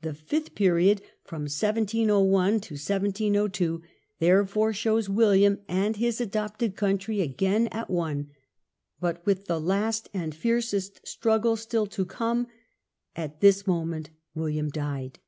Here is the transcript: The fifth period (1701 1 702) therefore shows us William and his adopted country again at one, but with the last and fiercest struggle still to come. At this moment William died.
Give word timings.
The 0.00 0.14
fifth 0.14 0.54
period 0.54 1.02
(1701 1.28 2.22
1 2.54 2.62
702) 2.62 3.82
therefore 4.18 4.72
shows 4.72 5.04
us 5.10 5.14
William 5.14 5.58
and 5.68 5.94
his 5.96 6.22
adopted 6.22 6.74
country 6.74 7.20
again 7.20 7.66
at 7.66 7.90
one, 7.90 8.30
but 8.98 9.20
with 9.26 9.44
the 9.48 9.60
last 9.60 10.08
and 10.14 10.34
fiercest 10.34 11.06
struggle 11.06 11.56
still 11.56 11.86
to 11.88 12.06
come. 12.06 12.46
At 13.14 13.42
this 13.42 13.66
moment 13.66 14.08
William 14.34 14.70
died. 14.70 15.18